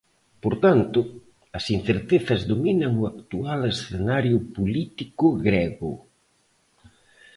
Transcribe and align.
Por 0.43 0.53
tanto, 0.65 0.99
as 1.57 1.65
incertezas 1.77 2.41
dominan 2.51 2.93
o 3.01 3.03
actual 3.13 3.59
escenario 3.73 4.37
político 4.55 5.25
grego. 5.47 5.93